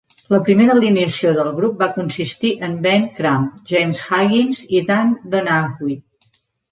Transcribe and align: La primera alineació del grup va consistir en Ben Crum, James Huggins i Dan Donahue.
La 0.33 0.37
primera 0.45 0.71
alineació 0.75 1.33
del 1.39 1.49
grup 1.57 1.75
va 1.83 1.89
consistir 1.97 2.49
en 2.67 2.73
Ben 2.85 3.05
Crum, 3.19 3.45
James 3.73 4.01
Huggins 4.07 4.63
i 4.79 4.81
Dan 4.89 5.13
Donahue. 5.35 5.99